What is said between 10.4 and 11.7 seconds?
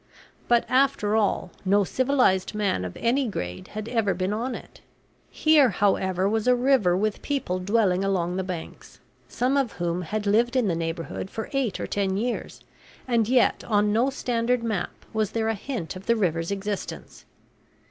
in the neighborhood for